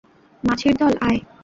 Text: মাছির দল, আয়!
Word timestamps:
মাছির 0.43 0.73
দল, 0.81 0.93
আয়! 1.01 1.19